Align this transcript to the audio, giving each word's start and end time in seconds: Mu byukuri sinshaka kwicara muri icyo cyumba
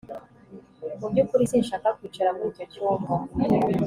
Mu 0.99 1.07
byukuri 1.11 1.49
sinshaka 1.51 1.87
kwicara 1.97 2.29
muri 2.35 2.47
icyo 2.51 2.65
cyumba 2.71 3.11